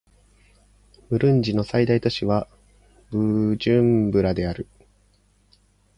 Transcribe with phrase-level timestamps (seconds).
[1.11, 2.47] ブルンジの最大都市は
[3.11, 4.67] ブジュンブラである